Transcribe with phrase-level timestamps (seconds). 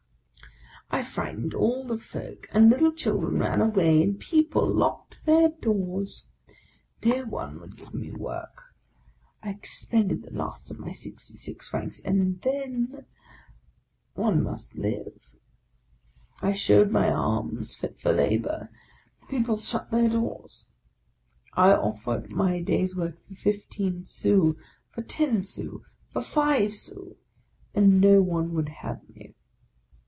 [0.93, 6.27] I frightened all the folk, and little children ran away, and people locked their doors.
[7.05, 8.75] No one would give me work;
[9.41, 13.05] I expended the last of my sixty six francs,— and then—
[14.15, 15.17] one must live.
[16.41, 18.69] I showed my arms, fit for labour;
[19.21, 20.67] the people shut their doors.
[21.53, 24.55] I offered my day's work for fifteen sous,
[24.89, 27.15] for ten sous, for five sous!
[27.73, 29.35] and no one would have me.